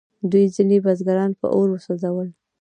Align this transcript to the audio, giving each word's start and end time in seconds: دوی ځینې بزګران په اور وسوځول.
دوی 0.31 0.45
ځینې 0.55 0.77
بزګران 0.85 1.31
په 1.39 1.45
اور 1.55 1.67
وسوځول. 1.71 2.29